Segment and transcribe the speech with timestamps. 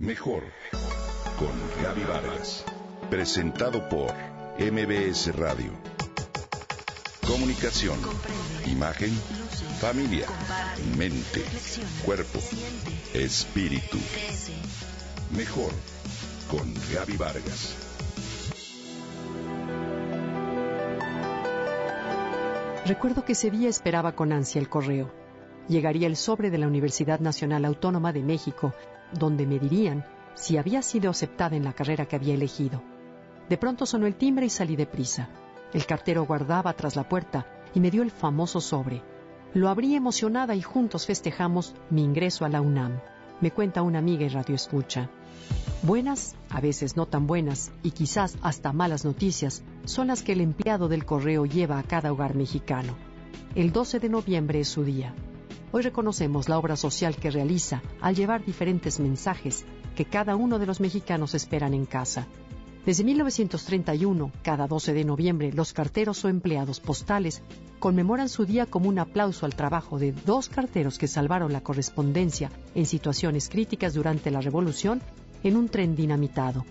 [0.00, 0.44] Mejor
[1.38, 1.52] con
[1.82, 2.64] Gaby Vargas.
[3.10, 4.10] Presentado por
[4.58, 5.72] MBS Radio.
[7.26, 7.98] Comunicación,
[8.64, 9.10] imagen,
[9.78, 10.26] familia,
[10.96, 11.44] mente,
[12.02, 12.38] cuerpo,
[13.12, 13.98] espíritu.
[15.36, 15.70] Mejor
[16.50, 17.76] con Gaby Vargas.
[22.86, 25.12] Recuerdo que ese día esperaba con ansia el correo.
[25.68, 28.72] Llegaría el sobre de la Universidad Nacional Autónoma de México,
[29.12, 30.04] donde me dirían
[30.34, 32.82] si había sido aceptada en la carrera que había elegido.
[33.48, 35.28] De pronto sonó el timbre y salí deprisa.
[35.72, 39.02] El cartero guardaba tras la puerta y me dio el famoso sobre.
[39.54, 43.00] Lo abrí emocionada y juntos festejamos mi ingreso a la UNAM.
[43.40, 45.10] Me cuenta una amiga y radio escucha.
[45.82, 50.42] Buenas, a veces no tan buenas, y quizás hasta malas noticias, son las que el
[50.42, 52.94] empleado del correo lleva a cada hogar mexicano.
[53.54, 55.14] El 12 de noviembre es su día.
[55.72, 60.66] Hoy reconocemos la obra social que realiza al llevar diferentes mensajes que cada uno de
[60.66, 62.26] los mexicanos esperan en casa.
[62.84, 67.42] Desde 1931, cada 12 de noviembre, los carteros o empleados postales
[67.78, 72.50] conmemoran su día como un aplauso al trabajo de dos carteros que salvaron la correspondencia
[72.74, 75.00] en situaciones críticas durante la Revolución
[75.44, 76.64] en un tren dinamitado.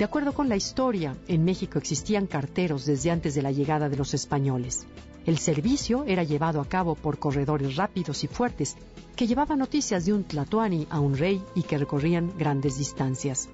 [0.00, 3.98] De acuerdo con la historia, en México existían carteros desde antes de la llegada de
[3.98, 4.86] los españoles.
[5.26, 8.78] El servicio era llevado a cabo por corredores rápidos y fuertes
[9.14, 13.50] que llevaban noticias de un tlatoani a un rey y que recorrían grandes distancias.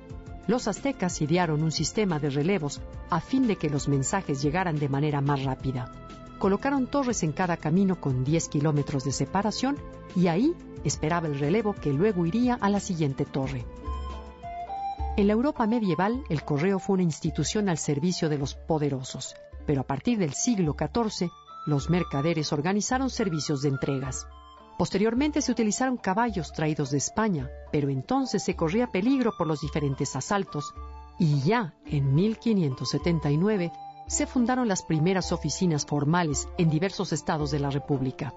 [0.46, 2.80] Los aztecas idearon un sistema de relevos
[3.10, 5.90] a fin de que los mensajes llegaran de manera más rápida.
[6.38, 9.78] Colocaron torres en cada camino con 10 kilómetros de separación
[10.14, 13.64] y ahí esperaba el relevo que luego iría a la siguiente torre.
[15.16, 19.34] En la Europa medieval, el correo fue una institución al servicio de los poderosos,
[19.66, 21.30] pero a partir del siglo XIV,
[21.64, 24.26] los mercaderes organizaron servicios de entregas.
[24.76, 30.14] Posteriormente se utilizaron caballos traídos de España, pero entonces se corría peligro por los diferentes
[30.16, 30.74] asaltos
[31.18, 33.72] y ya en 1579
[34.06, 38.34] se fundaron las primeras oficinas formales en diversos estados de la República.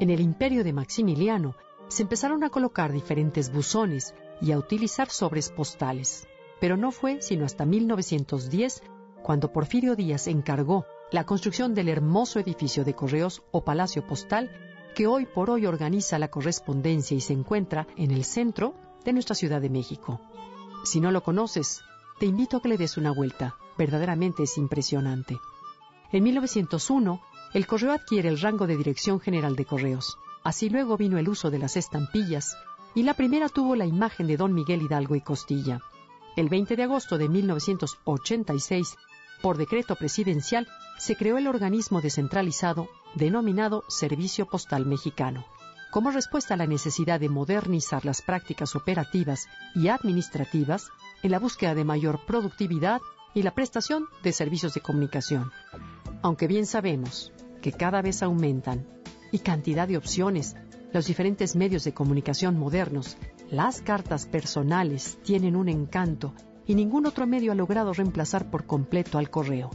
[0.00, 1.56] En el imperio de Maximiliano
[1.88, 6.26] se empezaron a colocar diferentes buzones y a utilizar sobres postales,
[6.60, 8.82] pero no fue sino hasta 1910
[9.22, 14.50] cuando Porfirio Díaz encargó la construcción del hermoso edificio de correos o palacio postal
[14.94, 18.74] que hoy por hoy organiza la correspondencia y se encuentra en el centro
[19.04, 20.20] de nuestra Ciudad de México.
[20.84, 21.80] Si no lo conoces,
[22.18, 23.56] te invito a que le des una vuelta.
[23.78, 25.38] Verdaderamente es impresionante.
[26.12, 27.20] En 1901,
[27.54, 30.18] el correo adquiere el rango de Dirección General de Correos.
[30.42, 32.56] Así luego vino el uso de las estampillas,
[32.94, 35.80] y la primera tuvo la imagen de don Miguel Hidalgo y Costilla.
[36.36, 38.96] El 20 de agosto de 1986,
[39.42, 40.68] por decreto presidencial,
[40.98, 45.46] se creó el organismo descentralizado denominado Servicio Postal Mexicano,
[45.90, 50.88] como respuesta a la necesidad de modernizar las prácticas operativas y administrativas
[51.22, 53.00] en la búsqueda de mayor productividad
[53.34, 55.50] y la prestación de servicios de comunicación.
[56.22, 58.86] Aunque bien sabemos que cada vez aumentan
[59.32, 60.56] y cantidad de opciones
[60.92, 63.16] los diferentes medios de comunicación modernos,
[63.50, 66.34] las cartas personales tienen un encanto
[66.66, 69.70] y ningún otro medio ha logrado reemplazar por completo al correo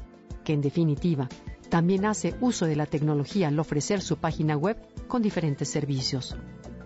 [0.46, 1.28] que en definitiva
[1.70, 4.78] también hace uso de la tecnología al ofrecer su página web
[5.08, 6.38] con diferentes servicios.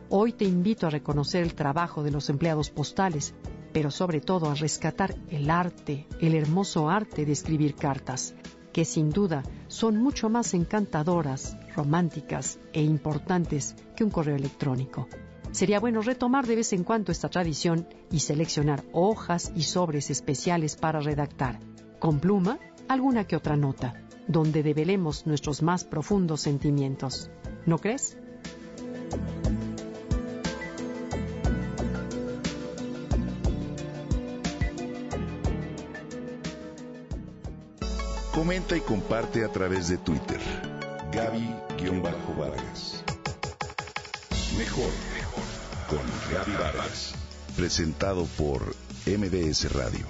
[0.10, 3.36] Hoy te invito a reconocer el trabajo de los empleados postales,
[3.72, 8.34] pero sobre todo a rescatar el arte, el hermoso arte de escribir cartas,
[8.74, 15.08] que sin duda son mucho más encantadoras, románticas e importantes que un correo electrónico.
[15.52, 20.76] Sería bueno retomar de vez en cuando esta tradición y seleccionar hojas y sobres especiales
[20.76, 21.60] para redactar,
[22.00, 23.94] con pluma alguna que otra nota,
[24.28, 27.30] donde develemos nuestros más profundos sentimientos.
[27.66, 28.18] ¿No crees?
[38.34, 40.40] Comenta y comparte a través de Twitter.
[41.12, 43.04] Gaby-Vargas.
[44.58, 45.44] Mejor, mejor
[45.90, 46.00] con
[46.32, 47.14] Gaby Vargas.
[47.56, 48.76] Presentado por
[49.08, 50.06] MBS Radio.